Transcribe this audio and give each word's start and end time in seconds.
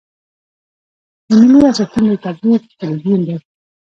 د 1.27 1.29
ملي 1.39 1.59
ارزښتونو 1.69 2.07
د 2.11 2.15
تبلیغ 2.25 2.61
تربیون 2.79 3.21
دی. 3.27 3.37